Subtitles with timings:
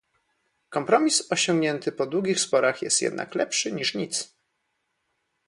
[0.69, 4.35] Kompromis osiągnięty po długich sporach jest jednak lepszy niż nic